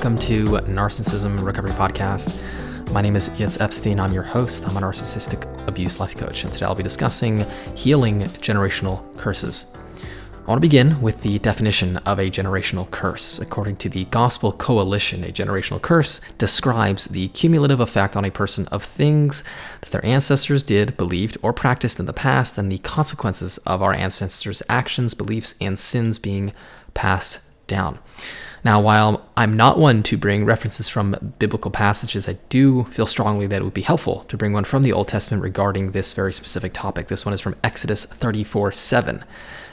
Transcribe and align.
welcome 0.00 0.16
to 0.16 0.44
Narcissism 0.66 1.44
Recovery 1.44 1.72
Podcast. 1.72 2.34
My 2.90 3.02
name 3.02 3.16
is 3.16 3.28
Yitz 3.28 3.60
Epstein. 3.60 4.00
I'm 4.00 4.14
your 4.14 4.22
host. 4.22 4.66
I'm 4.66 4.78
a 4.78 4.80
narcissistic 4.80 5.44
abuse 5.68 6.00
life 6.00 6.16
coach, 6.16 6.42
and 6.42 6.50
today 6.50 6.64
I'll 6.64 6.74
be 6.74 6.82
discussing 6.82 7.44
healing 7.74 8.22
generational 8.40 9.14
curses. 9.18 9.70
I 9.96 10.46
want 10.46 10.56
to 10.56 10.66
begin 10.66 11.02
with 11.02 11.20
the 11.20 11.38
definition 11.40 11.98
of 11.98 12.18
a 12.18 12.30
generational 12.30 12.90
curse. 12.90 13.40
According 13.40 13.76
to 13.76 13.90
the 13.90 14.06
Gospel 14.06 14.52
Coalition, 14.52 15.22
a 15.22 15.26
generational 15.26 15.82
curse 15.82 16.22
describes 16.38 17.04
the 17.04 17.28
cumulative 17.28 17.80
effect 17.80 18.16
on 18.16 18.24
a 18.24 18.30
person 18.30 18.68
of 18.68 18.82
things 18.82 19.44
that 19.82 19.90
their 19.90 20.06
ancestors 20.06 20.62
did, 20.62 20.96
believed, 20.96 21.36
or 21.42 21.52
practiced 21.52 22.00
in 22.00 22.06
the 22.06 22.14
past, 22.14 22.56
and 22.56 22.72
the 22.72 22.78
consequences 22.78 23.58
of 23.66 23.82
our 23.82 23.92
ancestors' 23.92 24.62
actions, 24.66 25.12
beliefs, 25.12 25.56
and 25.60 25.78
sins 25.78 26.18
being 26.18 26.54
passed 26.94 27.49
down. 27.70 27.98
Now, 28.62 28.78
while 28.78 29.26
I'm 29.38 29.56
not 29.56 29.78
one 29.78 30.02
to 30.02 30.18
bring 30.18 30.44
references 30.44 30.86
from 30.86 31.34
biblical 31.38 31.70
passages, 31.70 32.28
I 32.28 32.34
do 32.50 32.84
feel 32.84 33.06
strongly 33.06 33.46
that 33.46 33.62
it 33.62 33.64
would 33.64 33.72
be 33.72 33.80
helpful 33.80 34.24
to 34.28 34.36
bring 34.36 34.52
one 34.52 34.64
from 34.64 34.82
the 34.82 34.92
Old 34.92 35.08
Testament 35.08 35.42
regarding 35.42 35.92
this 35.92 36.12
very 36.12 36.32
specific 36.32 36.74
topic. 36.74 37.08
This 37.08 37.24
one 37.24 37.32
is 37.32 37.40
from 37.40 37.56
Exodus 37.64 38.04
34 38.04 38.72
7. 38.72 39.24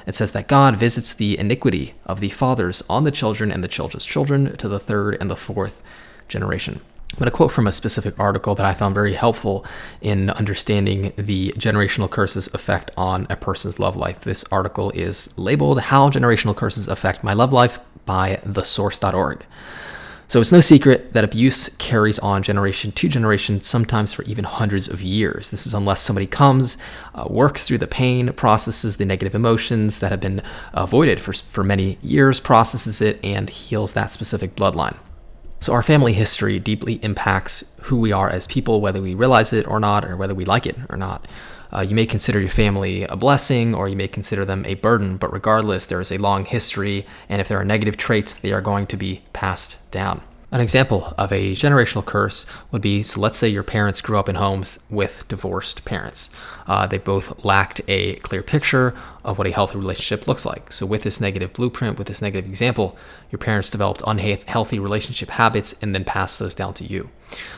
It 0.05 0.15
says 0.15 0.31
that 0.31 0.47
God 0.47 0.77
visits 0.77 1.13
the 1.13 1.37
iniquity 1.37 1.95
of 2.05 2.21
the 2.21 2.29
fathers 2.29 2.81
on 2.89 3.03
the 3.03 3.11
children 3.11 3.51
and 3.51 3.61
the 3.61 3.67
children's 3.67 4.05
children 4.05 4.55
to 4.55 4.70
the 4.70 4.79
third 4.79 5.17
and 5.20 5.29
the 5.29 5.35
fourth 5.35 5.84
generation. 6.29 6.79
Going 7.16 7.25
to 7.25 7.31
quote 7.31 7.52
from 7.52 7.66
a 7.66 7.71
specific 7.71 8.20
article 8.20 8.53
that 8.53 8.66
I 8.66 8.75
found 8.75 8.93
very 8.93 9.15
helpful 9.15 9.65
in 10.02 10.29
understanding 10.29 11.13
the 11.17 11.52
generational 11.57 12.09
curses 12.09 12.48
effect 12.53 12.91
on 12.95 13.25
a 13.29 13.35
person's 13.35 13.79
love 13.79 13.95
life. 13.95 14.21
This 14.21 14.43
article 14.52 14.91
is 14.91 15.35
labeled 15.35 15.79
How 15.79 16.12
Generational 16.12 16.55
Curses 16.55 16.87
Affect 16.87 17.23
My 17.23 17.34
Love 17.34 17.51
Life 17.51 17.79
by 18.05 18.40
thesource.org. 18.45 19.43
So 20.27 20.41
it's 20.41 20.51
no 20.51 20.59
secret 20.59 21.13
that 21.13 21.23
abuse 21.23 21.70
carries 21.77 22.20
on 22.20 22.43
generation 22.43 22.91
to 22.91 23.07
generation, 23.07 23.62
sometimes 23.62 24.13
for 24.13 24.23
even 24.23 24.43
hundreds 24.43 24.89
of 24.89 25.01
years. 25.01 25.49
This 25.51 25.65
is 25.65 25.73
unless 25.73 26.01
somebody 26.01 26.27
comes, 26.27 26.77
uh, 27.15 27.26
works 27.29 27.65
through 27.65 27.77
the 27.77 27.87
pain, 27.87 28.34
processes 28.34 28.98
the 28.98 29.05
negative 29.05 29.34
emotions 29.34 30.01
that 30.01 30.12
have 30.12 30.20
been 30.20 30.43
avoided 30.73 31.21
for, 31.21 31.32
for 31.32 31.63
many 31.63 31.98
years, 32.04 32.41
processes 32.41 33.01
it, 33.01 33.23
and 33.23 33.49
heals 33.49 33.93
that 33.93 34.12
specific 34.12 34.55
bloodline. 34.55 34.98
So, 35.60 35.74
our 35.74 35.82
family 35.82 36.13
history 36.13 36.60
deeply 36.60 36.96
impacts 37.04 37.76
who 37.84 38.00
we 38.00 38.12
are 38.12 38.30
as 38.30 38.48
people, 38.48 38.80
whether 38.80 39.02
we 39.02 39.16
realize 39.16 39.52
it 39.54 39.68
or 39.68 39.80
not, 39.80 40.05
or 40.05 40.16
whether 40.16 40.36
we 40.36 40.46
like 40.46 40.68
it 40.68 40.77
or 40.90 40.98
not. 40.98 41.27
Uh, 41.74 41.82
you 41.82 41.96
may 41.96 42.05
consider 42.05 42.40
your 42.40 42.50
family 42.50 43.04
a 43.04 43.16
blessing 43.16 43.76
or 43.76 43.90
you 43.90 43.96
may 43.96 44.08
consider 44.08 44.46
them 44.46 44.66
a 44.66 44.76
burden, 44.76 45.18
but 45.18 45.34
regardless, 45.34 45.85
there 45.85 46.00
is 46.00 46.12
a 46.12 46.18
long 46.18 46.46
history, 46.46 47.05
and 47.28 47.41
if 47.41 47.48
there 47.48 47.60
are 47.60 47.66
negative 47.66 47.98
traits, 47.98 48.34
they 48.34 48.54
are 48.54 48.62
going 48.62 48.88
to 48.88 48.98
be 48.98 49.22
passed 49.34 49.78
down. 49.91 50.22
An 50.49 50.62
example 50.62 51.13
of 51.17 51.34
a 51.34 51.51
generational 51.51 52.05
curse 52.05 52.45
would 52.71 52.81
be 52.81 53.03
so 53.03 53.20
let's 53.20 53.37
say 53.37 53.49
your 53.49 53.63
parents 53.63 53.99
grew 53.99 54.17
up 54.17 54.29
in 54.29 54.35
homes 54.35 54.79
with 54.89 55.27
divorced 55.27 55.84
parents. 55.84 56.29
Uh, 56.67 56.87
they 56.87 56.98
both 56.98 57.43
lacked 57.43 57.81
a 57.89 58.15
clear 58.17 58.41
picture 58.41 58.95
of 59.26 59.37
what 59.37 59.45
a 59.45 59.51
healthy 59.51 59.77
relationship 59.77 60.26
looks 60.26 60.45
like. 60.45 60.71
So, 60.71 60.85
with 60.85 61.04
this 61.04 61.20
negative 61.20 61.51
blueprint, 61.51 61.98
with 61.98 62.07
this 62.07 62.21
negative 62.21 62.49
example, 62.49 62.98
your 63.29 63.39
parents 63.39 63.70
developed 63.70 64.01
unhealthy 64.07 64.79
relationship 64.79 65.31
habits 65.31 65.75
and 65.81 65.94
then 65.94 66.06
passed 66.06 66.39
those 66.39 66.56
down 66.56 66.73
to 66.75 66.85
you. 66.85 67.09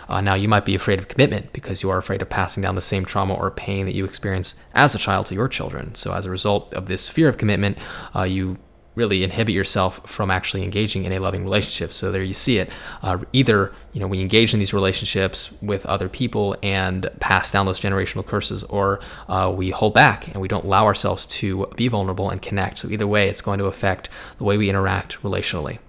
Uh, 0.07 0.19
now, 0.19 0.33
you 0.33 0.47
might 0.47 0.65
be 0.65 0.73
afraid 0.73 0.97
of 0.97 1.07
commitment 1.07 1.53
because 1.53 1.83
you 1.83 1.91
are 1.91 1.99
afraid 1.99 2.23
of 2.23 2.29
passing 2.29 2.63
down 2.63 2.73
the 2.73 2.81
same 2.81 3.05
trauma 3.05 3.35
or 3.35 3.51
pain 3.51 3.85
that 3.85 3.93
you 3.93 4.03
experienced 4.03 4.59
as 4.73 4.95
a 4.95 4.97
child 4.97 5.27
to 5.27 5.35
your 5.35 5.47
children. 5.47 5.93
So, 5.93 6.11
as 6.13 6.25
a 6.25 6.31
result 6.31 6.73
of 6.73 6.87
this 6.87 7.07
fear 7.07 7.29
of 7.29 7.37
commitment, 7.37 7.77
uh, 8.15 8.23
you 8.23 8.57
really 9.00 9.23
inhibit 9.23 9.55
yourself 9.55 10.02
from 10.05 10.30
actually 10.30 10.64
engaging 10.64 11.05
in 11.05 11.11
a 11.14 11.19
loving 11.19 11.44
relationship. 11.44 11.94
So 11.94 12.11
there 12.11 12.22
you 12.22 12.33
see 12.33 12.60
it. 12.60 12.70
Uh, 13.02 13.17
either 13.33 13.73
you 13.93 13.99
know 13.99 14.08
we 14.08 14.20
engage 14.21 14.54
in 14.54 14.60
these 14.60 14.73
relationships 14.73 15.37
with 15.61 15.86
other 15.86 16.10
people 16.10 16.55
and 16.61 17.09
pass 17.20 17.52
down 17.52 17.65
those 17.65 17.80
generational 17.80 18.26
curses, 18.26 18.64
or 18.65 18.99
uh, 19.27 19.52
we 19.55 19.71
hold 19.71 19.93
back 19.93 20.27
and 20.27 20.38
we 20.42 20.48
don't 20.48 20.65
allow 20.65 20.86
ourselves 20.86 21.26
to 21.39 21.65
be 21.76 21.88
vulnerable 21.88 22.30
and 22.30 22.42
connect. 22.42 22.80
So 22.80 22.89
either 22.89 23.08
way, 23.08 23.30
it's 23.30 23.42
going 23.42 23.59
to 23.59 23.65
affect 23.65 24.09
the 24.38 24.43
way 24.43 24.58
we 24.58 24.70
interact 24.70 25.21
relationally. 25.23 25.80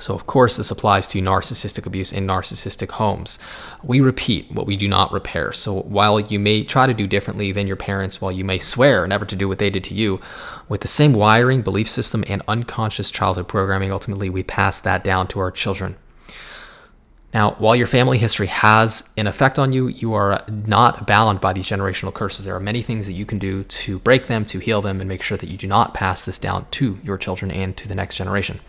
So, 0.00 0.14
of 0.14 0.26
course, 0.26 0.56
this 0.56 0.70
applies 0.70 1.06
to 1.08 1.20
narcissistic 1.20 1.86
abuse 1.86 2.12
in 2.12 2.26
narcissistic 2.26 2.90
homes. 2.92 3.38
We 3.82 4.00
repeat 4.00 4.50
what 4.50 4.66
we 4.66 4.76
do 4.76 4.88
not 4.88 5.12
repair. 5.12 5.52
So, 5.52 5.80
while 5.82 6.20
you 6.20 6.38
may 6.38 6.64
try 6.64 6.86
to 6.86 6.94
do 6.94 7.06
differently 7.06 7.52
than 7.52 7.66
your 7.66 7.76
parents, 7.76 8.20
while 8.20 8.32
you 8.32 8.44
may 8.44 8.58
swear 8.58 9.06
never 9.06 9.24
to 9.24 9.36
do 9.36 9.48
what 9.48 9.58
they 9.58 9.70
did 9.70 9.84
to 9.84 9.94
you, 9.94 10.20
with 10.68 10.80
the 10.80 10.88
same 10.88 11.12
wiring, 11.12 11.62
belief 11.62 11.88
system, 11.88 12.24
and 12.28 12.42
unconscious 12.48 13.10
childhood 13.10 13.48
programming, 13.48 13.92
ultimately 13.92 14.30
we 14.30 14.42
pass 14.42 14.78
that 14.80 15.04
down 15.04 15.26
to 15.28 15.40
our 15.40 15.50
children. 15.50 15.96
Now, 17.34 17.56
while 17.58 17.76
your 17.76 17.86
family 17.86 18.16
history 18.16 18.46
has 18.46 19.12
an 19.18 19.26
effect 19.26 19.58
on 19.58 19.70
you, 19.72 19.88
you 19.88 20.14
are 20.14 20.42
not 20.48 21.06
bound 21.06 21.42
by 21.42 21.52
these 21.52 21.66
generational 21.66 22.12
curses. 22.12 22.46
There 22.46 22.56
are 22.56 22.60
many 22.60 22.80
things 22.80 23.06
that 23.06 23.12
you 23.12 23.26
can 23.26 23.38
do 23.38 23.64
to 23.64 23.98
break 23.98 24.26
them, 24.26 24.46
to 24.46 24.58
heal 24.58 24.80
them, 24.80 25.00
and 25.00 25.08
make 25.08 25.20
sure 25.20 25.36
that 25.36 25.50
you 25.50 25.58
do 25.58 25.66
not 25.66 25.92
pass 25.92 26.24
this 26.24 26.38
down 26.38 26.66
to 26.72 26.98
your 27.04 27.18
children 27.18 27.50
and 27.50 27.76
to 27.76 27.86
the 27.86 27.94
next 27.94 28.16
generation. 28.16 28.60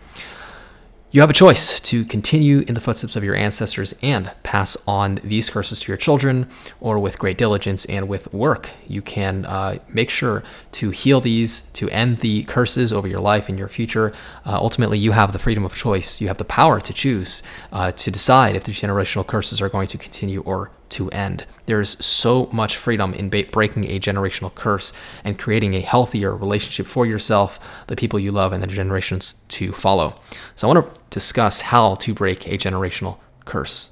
You 1.12 1.22
have 1.22 1.30
a 1.30 1.32
choice 1.32 1.80
to 1.80 2.04
continue 2.04 2.60
in 2.68 2.74
the 2.74 2.80
footsteps 2.80 3.16
of 3.16 3.24
your 3.24 3.34
ancestors 3.34 3.92
and 4.00 4.30
pass 4.44 4.76
on 4.86 5.16
these 5.24 5.50
curses 5.50 5.80
to 5.80 5.88
your 5.90 5.96
children, 5.96 6.48
or 6.80 7.00
with 7.00 7.18
great 7.18 7.36
diligence 7.36 7.84
and 7.86 8.06
with 8.06 8.32
work, 8.32 8.70
you 8.86 9.02
can 9.02 9.44
uh, 9.44 9.78
make 9.88 10.08
sure 10.08 10.44
to 10.70 10.90
heal 10.90 11.20
these, 11.20 11.62
to 11.72 11.90
end 11.90 12.18
the 12.18 12.44
curses 12.44 12.92
over 12.92 13.08
your 13.08 13.18
life 13.18 13.48
and 13.48 13.58
your 13.58 13.66
future. 13.66 14.12
Uh, 14.46 14.54
ultimately, 14.54 15.00
you 15.00 15.10
have 15.10 15.32
the 15.32 15.40
freedom 15.40 15.64
of 15.64 15.74
choice. 15.74 16.20
You 16.20 16.28
have 16.28 16.38
the 16.38 16.44
power 16.44 16.80
to 16.80 16.92
choose, 16.92 17.42
uh, 17.72 17.90
to 17.90 18.10
decide 18.12 18.54
if 18.54 18.62
the 18.62 18.70
generational 18.70 19.26
curses 19.26 19.60
are 19.60 19.68
going 19.68 19.88
to 19.88 19.98
continue 19.98 20.42
or 20.42 20.70
to 20.90 21.08
end. 21.10 21.44
There's 21.66 22.04
so 22.04 22.48
much 22.52 22.76
freedom 22.76 23.14
in 23.14 23.30
breaking 23.30 23.84
a 23.84 23.98
generational 23.98 24.54
curse 24.54 24.92
and 25.24 25.38
creating 25.38 25.74
a 25.74 25.80
healthier 25.80 26.36
relationship 26.36 26.86
for 26.86 27.04
yourself, 27.04 27.58
the 27.88 27.96
people 27.96 28.18
you 28.20 28.30
love, 28.30 28.52
and 28.52 28.62
the 28.62 28.68
generations 28.68 29.34
to 29.48 29.72
follow. 29.72 30.14
So, 30.54 30.68
I 30.68 30.74
want 30.74 30.94
to 30.94 30.99
discuss 31.10 31.60
how 31.62 31.94
to 31.96 32.14
break 32.14 32.46
a 32.46 32.56
generational 32.56 33.18
curse. 33.44 33.90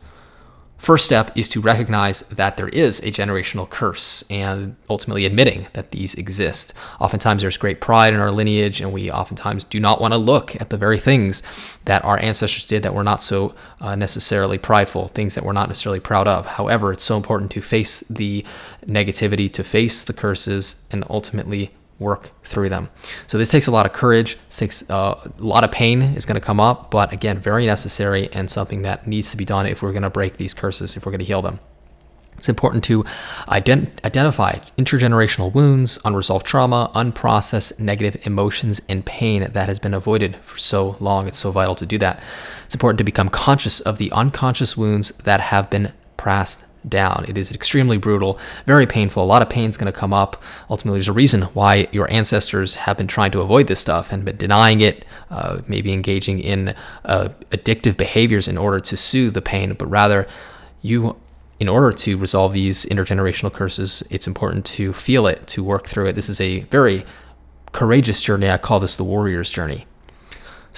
First 0.79 1.07
step 1.07 1.37
is 1.37 1.49
to 1.49 1.61
recognize 1.61 2.21
that 2.29 2.57
there 2.57 2.69
is 2.69 3.01
a 3.01 3.11
generational 3.11 3.69
curse 3.69 4.23
and 4.31 4.77
ultimately 4.89 5.27
admitting 5.27 5.67
that 5.73 5.91
these 5.91 6.15
exist. 6.15 6.73
Oftentimes, 7.01 7.43
there's 7.43 7.57
great 7.57 7.81
pride 7.81 8.15
in 8.15 8.21
our 8.21 8.31
lineage, 8.31 8.81
and 8.81 8.93
we 8.93 9.11
oftentimes 9.11 9.65
do 9.65 9.81
not 9.81 10.01
want 10.01 10.15
to 10.15 10.19
look 10.19 10.55
at 10.61 10.71
the 10.71 10.77
very 10.77 10.99
things 10.99 11.43
that 11.87 12.05
our 12.05 12.17
ancestors 12.21 12.65
did 12.65 12.85
that 12.85 12.95
were 12.95 13.03
not 13.03 13.25
so 13.25 13.57
uh, 13.81 13.97
necessarily 13.97 14.57
prideful, 14.57 15.09
things 15.09 15.35
that 15.35 15.45
we're 15.45 15.53
not 15.53 15.69
necessarily 15.69 15.99
proud 15.99 16.29
of. 16.29 16.47
However, 16.47 16.93
it's 16.93 17.05
so 17.05 17.17
important 17.17 17.51
to 17.51 17.61
face 17.61 18.01
the 18.09 18.45
negativity, 18.87 19.53
to 19.55 19.65
face 19.65 20.05
the 20.05 20.13
curses, 20.13 20.87
and 20.93 21.05
ultimately 21.11 21.73
work 21.99 22.31
through 22.45 22.69
them. 22.69 22.89
So 23.27 23.39
this 23.39 23.51
takes 23.51 23.67
a 23.67 23.71
lot 23.71 23.87
of 23.87 23.93
courage, 23.93 24.39
takes 24.51 24.89
uh, 24.91 25.29
a 25.39 25.43
lot 25.43 25.65
of 25.65 25.73
pain 25.73 26.03
is 26.03 26.27
going 26.27 26.41
to 26.41 26.47
come 26.47 26.61
up, 26.61 26.91
but 26.91 27.13
again, 27.13 27.39
very 27.39 27.67
necessary 27.67 28.29
and 28.33 28.51
something 28.51 28.83
that 28.83 29.07
needs 29.07 29.31
to 29.31 29.37
be 29.37 29.45
done 29.45 29.67
if 29.67 29.83
we're 29.83 29.93
going 29.93 30.03
to 30.03 30.11
break 30.11 30.37
these 30.37 30.55
curses, 30.55 30.97
if 30.97 31.05
we're 31.05 31.13
going 31.13 31.21
to 31.21 31.25
heal 31.25 31.43
them. 31.43 31.59
It's 32.37 32.49
important 32.49 32.85
to 32.85 33.03
ident- 33.49 34.05
identify 34.05 34.61
intergenerational 34.79 35.53
wounds, 35.53 35.99
unresolved 36.05 36.47
trauma, 36.47 36.89
unprocessed 36.95 37.81
negative 37.81 38.25
emotions, 38.25 38.81
and 38.89 39.05
pain 39.05 39.49
that 39.53 39.69
has 39.69 39.81
been 39.81 39.93
avoided 39.93 40.37
for 40.37 40.57
so 40.57 40.97
long. 41.01 41.27
It's 41.27 41.37
so 41.37 41.51
vital 41.51 41.75
to 41.75 41.85
do 41.85 41.99
that. 41.99 42.23
It's 42.65 42.77
important 42.77 42.99
to 42.99 43.05
become 43.05 43.29
conscious 43.29 43.81
of 43.81 43.99
the 43.99 44.13
unconscious 44.13 44.77
wounds 44.77 45.11
that 45.25 45.41
have 45.41 45.69
been 45.69 45.93
passed 46.17 46.65
down. 46.89 47.25
It 47.29 47.39
is 47.39 47.53
extremely 47.53 47.97
brutal, 47.97 48.39
very 48.67 48.87
painful. 48.87 49.23
A 49.23 49.27
lot 49.27 49.43
of 49.43 49.51
pain 49.51 49.69
is 49.71 49.77
going 49.77 49.93
to 49.93 49.99
come 49.99 50.13
up. 50.13 50.43
Ultimately, 50.69 50.99
there's 50.99 51.09
a 51.09 51.13
reason 51.13 51.43
why 51.43 51.89
your 51.93 52.11
ancestors 52.13 52.77
have 52.77 52.97
been 52.97 53.07
trying 53.07 53.31
to 53.33 53.41
avoid 53.41 53.67
this 53.67 53.81
stuff 53.81 54.13
and 54.13 54.25
been 54.25 54.37
denying 54.37 54.81
it, 54.81 55.05
uh, 55.31 55.61
maybe 55.67 55.93
engaging 55.93 56.41
in 56.41 56.75
uh, 57.05 57.29
addictive 57.51 57.97
behaviors 57.97 58.49
in 58.49 58.59
order 58.59 58.81
to 58.81 58.97
soothe 58.97 59.35
the 59.35 59.43
pain, 59.43 59.75
but 59.75 59.87
rather, 59.87 60.27
you. 60.83 61.17
In 61.61 61.69
order 61.69 61.91
to 61.91 62.17
resolve 62.17 62.53
these 62.53 62.87
intergenerational 62.87 63.53
curses, 63.53 64.05
it's 64.13 64.29
important 64.29 64.65
to 64.67 64.93
feel 64.93 65.27
it, 65.27 65.45
to 65.49 65.65
work 65.65 65.89
through 65.89 66.07
it. 66.07 66.13
This 66.13 66.29
is 66.29 66.41
a 66.41 66.61
very 66.71 67.05
courageous 67.73 68.23
journey. 68.23 68.49
I 68.49 68.59
call 68.59 68.79
this 68.79 68.95
the 68.95 69.03
warrior's 69.03 69.51
journey. 69.51 69.85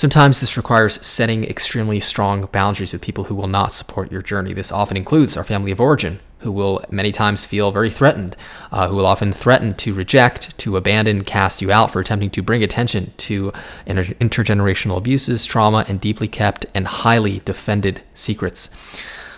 Sometimes 0.01 0.41
this 0.41 0.57
requires 0.57 1.07
setting 1.07 1.45
extremely 1.45 2.01
strong 2.01 2.49
boundaries 2.53 2.95
with 2.95 3.03
people 3.03 3.25
who 3.25 3.35
will 3.35 3.49
not 3.49 3.75
support 3.75 4.11
your 4.11 4.23
journey. 4.23 4.55
This 4.55 4.73
often 4.73 4.97
includes 4.97 5.37
our 5.37 5.45
family 5.45 5.73
of 5.73 5.79
origin, 5.79 6.21
who 6.39 6.51
will 6.51 6.83
many 6.89 7.13
times 7.13 7.45
feel 7.45 7.71
very 7.71 7.91
threatened, 7.91 8.35
uh, 8.73 8.89
who 8.89 8.97
will 8.97 9.05
often 9.05 9.31
threaten 9.31 9.75
to 9.75 9.93
reject, 9.93 10.57
to 10.57 10.79
abandon, 10.79 11.23
cast 11.23 11.61
you 11.61 11.71
out 11.71 11.91
for 11.91 12.01
attempting 12.01 12.31
to 12.31 12.41
bring 12.41 12.63
attention 12.63 13.13
to 13.19 13.53
inter- 13.85 14.05
intergenerational 14.05 14.97
abuses, 14.97 15.45
trauma, 15.45 15.85
and 15.87 16.01
deeply 16.01 16.29
kept 16.29 16.65
and 16.75 16.87
highly 16.87 17.41
defended 17.41 18.01
secrets. 18.15 18.75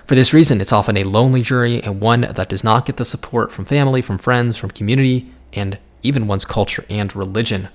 For 0.07 0.15
this 0.15 0.33
reason, 0.33 0.61
it's 0.61 0.73
often 0.73 0.97
a 0.97 1.03
lonely 1.03 1.43
journey 1.43 1.83
and 1.83 2.01
one 2.01 2.21
that 2.21 2.49
does 2.49 2.63
not 2.63 2.87
get 2.87 2.99
the 2.99 3.05
support 3.05 3.51
from 3.51 3.65
family, 3.65 4.01
from 4.01 4.17
friends, 4.17 4.57
from 4.57 4.71
community, 4.71 5.29
and 5.53 5.79
even 6.05 6.29
one's 6.29 6.45
culture 6.45 6.85
and 6.89 7.17
religion. 7.17 7.69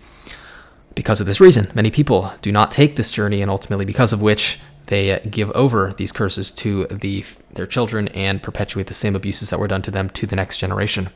Because 0.97 1.21
of 1.21 1.27
this 1.27 1.39
reason, 1.39 1.67
many 1.75 1.91
people 1.91 2.33
do 2.41 2.51
not 2.51 2.71
take 2.71 2.95
this 2.95 3.11
journey, 3.11 3.43
and 3.43 3.51
ultimately, 3.51 3.85
because 3.85 4.13
of 4.13 4.21
which, 4.23 4.59
they 4.87 5.11
uh, 5.11 5.19
give 5.29 5.51
over 5.51 5.93
these 5.95 6.11
curses 6.11 6.49
to 6.49 6.87
the, 6.87 7.23
their 7.53 7.67
children 7.67 8.07
and 8.09 8.41
perpetuate 8.41 8.87
the 8.87 8.95
same 8.95 9.15
abuses 9.15 9.51
that 9.51 9.59
were 9.59 9.67
done 9.67 9.83
to 9.83 9.91
them 9.91 10.09
to 10.09 10.25
the 10.25 10.35
next 10.35 10.57
generation. 10.57 11.09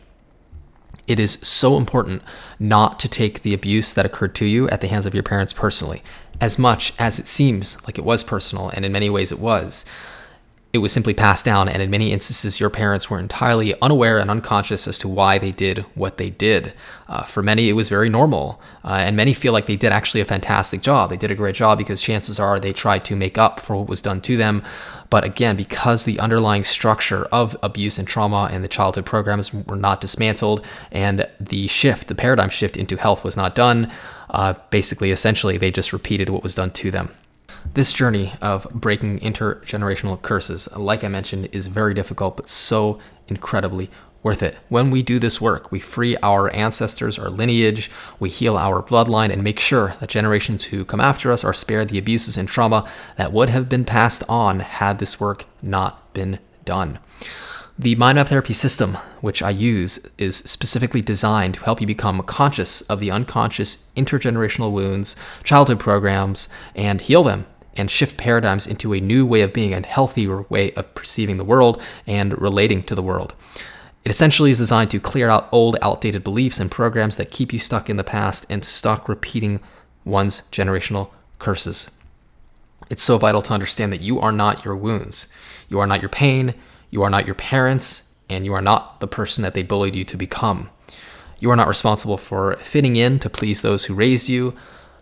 It 1.07 1.19
is 1.19 1.39
so 1.41 1.77
important 1.77 2.21
not 2.59 2.99
to 2.99 3.09
take 3.09 3.41
the 3.41 3.55
abuse 3.55 3.95
that 3.95 4.05
occurred 4.05 4.35
to 4.35 4.45
you 4.45 4.69
at 4.69 4.81
the 4.81 4.87
hands 4.87 5.07
of 5.07 5.15
your 5.15 5.23
parents 5.23 5.51
personally, 5.51 6.03
as 6.39 6.59
much 6.59 6.93
as 6.99 7.17
it 7.17 7.25
seems 7.25 7.83
like 7.87 7.97
it 7.97 8.05
was 8.05 8.23
personal, 8.23 8.69
and 8.69 8.85
in 8.85 8.91
many 8.91 9.09
ways 9.09 9.31
it 9.31 9.39
was 9.39 9.83
it 10.73 10.77
was 10.77 10.93
simply 10.93 11.13
passed 11.13 11.43
down, 11.43 11.67
and 11.67 11.81
in 11.81 11.89
many 11.89 12.13
instances, 12.13 12.61
your 12.61 12.69
parents 12.69 13.09
were 13.09 13.19
entirely 13.19 13.79
unaware 13.81 14.19
and 14.19 14.31
unconscious 14.31 14.87
as 14.87 14.97
to 14.99 15.07
why 15.09 15.37
they 15.37 15.51
did 15.51 15.79
what 15.95 16.17
they 16.17 16.29
did. 16.29 16.71
Uh, 17.09 17.23
for 17.23 17.43
many, 17.43 17.67
it 17.67 17.73
was 17.73 17.89
very 17.89 18.07
normal, 18.07 18.61
uh, 18.85 18.99
and 18.99 19.17
many 19.17 19.33
feel 19.33 19.51
like 19.51 19.65
they 19.65 19.75
did 19.75 19.91
actually 19.91 20.21
a 20.21 20.25
fantastic 20.25 20.81
job. 20.81 21.09
They 21.09 21.17
did 21.17 21.29
a 21.29 21.35
great 21.35 21.55
job 21.55 21.77
because 21.77 22.01
chances 22.01 22.39
are 22.39 22.57
they 22.57 22.71
tried 22.71 23.03
to 23.05 23.17
make 23.17 23.37
up 23.37 23.59
for 23.59 23.75
what 23.75 23.89
was 23.89 24.01
done 24.01 24.21
to 24.21 24.37
them. 24.37 24.63
But 25.09 25.25
again, 25.25 25.57
because 25.57 26.05
the 26.05 26.21
underlying 26.21 26.63
structure 26.63 27.25
of 27.33 27.57
abuse 27.61 27.99
and 27.99 28.07
trauma 28.07 28.47
and 28.49 28.63
the 28.63 28.69
childhood 28.69 29.05
programs 29.05 29.53
were 29.53 29.75
not 29.75 29.99
dismantled, 29.99 30.65
and 30.89 31.27
the 31.37 31.67
shift, 31.67 32.07
the 32.07 32.15
paradigm 32.15 32.49
shift 32.49 32.77
into 32.77 32.95
health 32.95 33.25
was 33.25 33.35
not 33.35 33.55
done, 33.55 33.91
uh, 34.29 34.53
basically, 34.69 35.11
essentially, 35.11 35.57
they 35.57 35.69
just 35.69 35.91
repeated 35.91 36.29
what 36.29 36.43
was 36.43 36.55
done 36.55 36.71
to 36.71 36.91
them. 36.91 37.09
This 37.73 37.93
journey 37.93 38.33
of 38.41 38.67
breaking 38.73 39.19
intergenerational 39.19 40.21
curses, 40.21 40.67
like 40.75 41.03
I 41.03 41.07
mentioned, 41.07 41.49
is 41.51 41.67
very 41.67 41.93
difficult, 41.93 42.37
but 42.37 42.49
so 42.49 42.99
incredibly 43.27 43.89
worth 44.23 44.43
it. 44.43 44.57
When 44.69 44.91
we 44.91 45.01
do 45.01 45.19
this 45.19 45.41
work, 45.41 45.71
we 45.71 45.79
free 45.79 46.15
our 46.17 46.53
ancestors, 46.53 47.17
our 47.17 47.29
lineage, 47.29 47.89
we 48.19 48.29
heal 48.29 48.57
our 48.57 48.83
bloodline, 48.83 49.31
and 49.31 49.43
make 49.43 49.59
sure 49.59 49.95
that 49.99 50.09
generations 50.09 50.65
who 50.65 50.85
come 50.85 51.01
after 51.01 51.31
us 51.31 51.43
are 51.43 51.53
spared 51.53 51.89
the 51.89 51.97
abuses 51.97 52.37
and 52.37 52.47
trauma 52.47 52.89
that 53.15 53.33
would 53.33 53.49
have 53.49 53.67
been 53.67 53.85
passed 53.85 54.23
on 54.29 54.59
had 54.59 54.99
this 54.99 55.19
work 55.19 55.45
not 55.61 56.13
been 56.13 56.39
done. 56.65 56.99
The 57.81 57.95
mind 57.95 58.17
map 58.17 58.27
therapy 58.27 58.53
system, 58.53 58.93
which 59.21 59.41
I 59.41 59.49
use, 59.49 60.07
is 60.19 60.35
specifically 60.35 61.01
designed 61.01 61.55
to 61.55 61.63
help 61.63 61.81
you 61.81 61.87
become 61.87 62.21
conscious 62.21 62.81
of 62.81 62.99
the 62.99 63.09
unconscious 63.09 63.89
intergenerational 63.97 64.71
wounds, 64.71 65.15
childhood 65.43 65.79
programs, 65.79 66.47
and 66.75 67.01
heal 67.01 67.23
them 67.23 67.47
and 67.75 67.89
shift 67.89 68.17
paradigms 68.17 68.67
into 68.67 68.93
a 68.93 68.99
new 68.99 69.25
way 69.25 69.41
of 69.41 69.51
being 69.51 69.73
and 69.73 69.87
healthier 69.87 70.43
way 70.43 70.71
of 70.73 70.93
perceiving 70.93 71.37
the 71.37 71.43
world 71.43 71.81
and 72.05 72.39
relating 72.39 72.83
to 72.83 72.93
the 72.93 73.01
world. 73.01 73.33
It 74.05 74.11
essentially 74.11 74.51
is 74.51 74.59
designed 74.59 74.91
to 74.91 74.99
clear 74.99 75.31
out 75.31 75.49
old, 75.51 75.75
outdated 75.81 76.23
beliefs 76.23 76.59
and 76.59 76.69
programs 76.69 77.17
that 77.17 77.31
keep 77.31 77.51
you 77.51 77.57
stuck 77.57 77.89
in 77.89 77.97
the 77.97 78.03
past 78.03 78.45
and 78.47 78.63
stuck 78.63 79.09
repeating 79.09 79.59
one's 80.05 80.41
generational 80.51 81.09
curses. 81.39 81.89
It's 82.91 83.01
so 83.01 83.17
vital 83.17 83.41
to 83.41 83.55
understand 83.55 83.91
that 83.91 84.01
you 84.01 84.19
are 84.19 84.31
not 84.31 84.63
your 84.63 84.75
wounds. 84.75 85.29
You 85.67 85.79
are 85.79 85.87
not 85.87 86.03
your 86.03 86.09
pain. 86.09 86.53
You 86.91 87.01
are 87.01 87.09
not 87.09 87.25
your 87.25 87.35
parents. 87.35 88.07
And 88.29 88.45
you 88.45 88.53
are 88.53 88.61
not 88.61 89.01
the 89.01 89.07
person 89.07 89.41
that 89.41 89.53
they 89.53 89.61
bullied 89.61 89.93
you 89.93 90.05
to 90.05 90.15
become. 90.15 90.69
You 91.41 91.51
are 91.51 91.55
not 91.57 91.67
responsible 91.67 92.15
for 92.15 92.55
fitting 92.61 92.95
in 92.95 93.19
to 93.19 93.29
please 93.29 93.61
those 93.61 93.83
who 93.83 93.93
raised 93.93 94.29
you, 94.29 94.55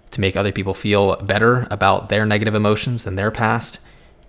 to 0.09 0.19
make 0.19 0.36
other 0.36 0.51
people 0.51 0.74
feel 0.74 1.15
better 1.18 1.68
about 1.69 2.09
their 2.09 2.25
negative 2.25 2.56
emotions 2.56 3.06
and 3.06 3.19
their 3.19 3.30
past. 3.30 3.77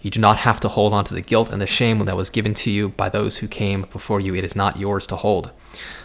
You 0.02 0.10
do 0.10 0.20
not 0.20 0.38
have 0.38 0.60
to 0.60 0.68
hold 0.68 0.92
on 0.92 1.04
to 1.04 1.14
the 1.14 1.22
guilt 1.22 1.50
and 1.50 1.62
the 1.62 1.66
shame 1.66 2.00
that 2.00 2.16
was 2.16 2.28
given 2.28 2.52
to 2.52 2.70
you 2.70 2.90
by 2.90 3.08
those 3.08 3.38
who 3.38 3.48
came 3.48 3.86
before 3.90 4.20
you. 4.20 4.34
It 4.34 4.44
is 4.44 4.54
not 4.54 4.78
yours 4.78 5.06
to 5.06 5.16
hold. 5.16 5.50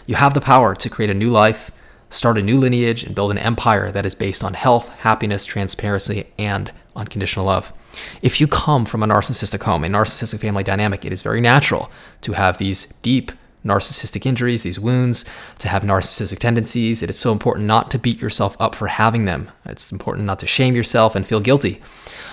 You 0.06 0.14
have 0.14 0.32
the 0.32 0.40
power 0.40 0.74
to 0.74 0.88
create 0.88 1.10
a 1.10 1.14
new 1.14 1.28
life, 1.28 1.70
start 2.08 2.38
a 2.38 2.42
new 2.42 2.58
lineage, 2.58 3.04
and 3.04 3.14
build 3.14 3.30
an 3.30 3.36
empire 3.36 3.92
that 3.92 4.06
is 4.06 4.14
based 4.14 4.42
on 4.42 4.54
health, 4.54 4.88
happiness, 5.00 5.44
transparency, 5.44 6.32
and 6.38 6.72
unconditional 6.96 7.46
love. 7.46 7.72
If 8.22 8.40
you 8.40 8.46
come 8.46 8.84
from 8.84 9.02
a 9.02 9.06
narcissistic 9.06 9.62
home, 9.62 9.84
a 9.84 9.88
narcissistic 9.88 10.40
family 10.40 10.64
dynamic, 10.64 11.04
it 11.04 11.12
is 11.12 11.22
very 11.22 11.40
natural 11.40 11.90
to 12.22 12.32
have 12.32 12.58
these 12.58 12.86
deep 13.02 13.32
narcissistic 13.64 14.24
injuries, 14.24 14.62
these 14.62 14.80
wounds, 14.80 15.24
to 15.58 15.68
have 15.68 15.82
narcissistic 15.82 16.38
tendencies. 16.38 17.02
It 17.02 17.10
is 17.10 17.18
so 17.18 17.32
important 17.32 17.66
not 17.66 17.90
to 17.90 17.98
beat 17.98 18.20
yourself 18.20 18.56
up 18.60 18.74
for 18.74 18.86
having 18.86 19.24
them. 19.24 19.50
It's 19.64 19.92
important 19.92 20.26
not 20.26 20.38
to 20.38 20.46
shame 20.46 20.76
yourself 20.76 21.16
and 21.16 21.26
feel 21.26 21.40
guilty, 21.40 21.82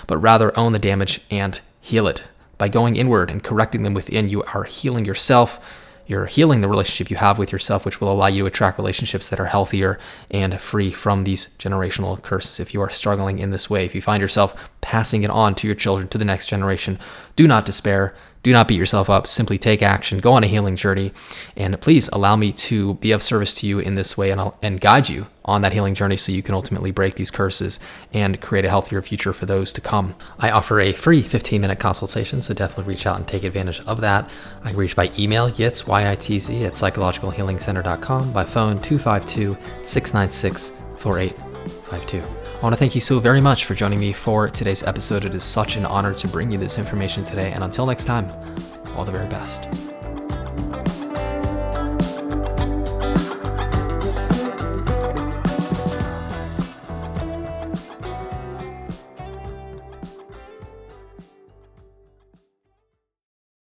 but 0.08 0.18
rather 0.18 0.58
own 0.58 0.74
the 0.74 0.80
damage 0.80 1.22
and 1.32 1.60
heal 1.82 2.08
it. 2.08 2.24
By 2.58 2.70
going 2.70 2.96
inward 2.96 3.32
and 3.32 3.44
correcting 3.44 3.84
them 3.84 3.94
within, 3.94 4.30
you 4.30 4.44
are 4.44 4.64
healing 4.64 5.06
yourself. 5.06 5.60
You're 6.06 6.26
healing 6.26 6.62
the 6.62 6.68
relationship 6.68 7.10
you 7.10 7.18
have 7.18 7.40
with 7.40 7.52
yourself, 7.52 7.86
which 7.86 8.02
will 8.02 8.12
allow 8.12 8.28
you 8.28 8.44
to 8.44 8.48
attract 8.48 8.78
relationships 8.78 9.30
that 9.30 9.40
are 9.40 9.46
healthier 9.46 10.00
and 10.30 10.60
free 10.60 10.92
from 10.92 11.24
these 11.24 11.48
generational 11.58 12.22
curses. 12.22 12.60
If 12.60 12.74
you 12.74 12.82
are 12.82 12.90
struggling 12.90 13.40
in 13.40 13.52
this 13.52 13.70
way, 13.70 13.86
if 13.86 13.96
you 13.96 14.02
find 14.02 14.22
yourself 14.22 14.70
passing 14.82 15.24
it 15.24 15.30
on 15.30 15.56
to 15.56 15.68
your 15.68 15.76
children, 15.76 16.10
to 16.10 16.18
the 16.18 16.26
next 16.26 16.48
generation, 16.48 17.00
do 17.36 17.48
not 17.48 17.66
despair. 17.66 18.14
Do 18.44 18.52
not 18.52 18.68
beat 18.68 18.78
yourself 18.78 19.10
up. 19.10 19.26
Simply 19.26 19.58
take 19.58 19.82
action. 19.82 20.20
Go 20.20 20.34
on 20.34 20.44
a 20.44 20.48
healing 20.48 20.76
journey. 20.76 21.14
And 21.56 21.80
please 21.80 22.10
allow 22.10 22.36
me 22.36 22.52
to 22.52 22.96
be 22.96 23.12
of 23.12 23.24
service 23.24 23.56
to 23.56 23.68
you 23.68 23.80
in 23.80 23.96
this 23.96 24.18
way 24.18 24.32
and, 24.32 24.42
I'll, 24.42 24.58
and 24.62 24.82
guide 24.82 25.08
you 25.08 25.28
on 25.46 25.62
that 25.62 25.72
healing 25.72 25.96
journey 25.96 26.18
so 26.18 26.32
you 26.32 26.44
can 26.44 26.54
ultimately 26.54 26.92
break 26.92 27.16
these 27.16 27.32
curses 27.32 27.80
and 28.14 28.42
create 28.42 28.66
a 28.66 28.70
healthier 28.70 29.02
future 29.02 29.34
for 29.34 29.46
those 29.46 29.72
to 29.74 29.82
come. 29.82 30.16
I 30.40 30.52
offer 30.52 30.82
a 30.82 30.92
free 30.92 31.22
15 31.22 31.62
minute 31.62 31.80
consultation, 31.80 32.42
so 32.42 32.54
definitely 32.54 32.94
reach 32.94 33.08
out 33.08 33.18
and 33.18 33.28
take 33.28 33.46
advantage 33.46 33.80
of 33.82 34.02
that. 34.02 34.30
I 34.64 34.70
can 34.70 34.78
reach 34.78 34.96
by 34.96 35.12
email, 35.18 35.50
yitz, 35.50 35.88
Y-I-T-Z, 35.88 36.66
at 36.66 36.74
psychologicalhealingcenter.com, 36.74 38.34
by 38.34 38.44
phone 38.44 38.78
252 38.78 39.58
696 39.84 40.72
4852. 40.98 42.43
I 42.64 42.66
want 42.66 42.76
to 42.76 42.80
thank 42.80 42.96
you 42.96 43.02
so 43.02 43.20
very 43.20 43.42
much 43.42 43.66
for 43.66 43.76
joining 43.76 44.00
me 44.00 44.14
for 44.14 44.48
today's 44.48 44.84
episode. 44.84 45.26
It 45.26 45.36
is 45.36 45.44
such 45.44 45.76
an 45.76 45.86
honor 45.86 46.14
to 46.14 46.30
bring 46.30 46.50
you 46.50 46.58
this 46.58 46.78
information 46.78 47.22
today. 47.22 47.52
And 47.52 47.62
until 47.62 47.86
next 47.86 48.06
time, 48.06 48.26
all 48.96 49.04
the 49.04 49.12
very 49.12 49.28
best. 49.28 49.68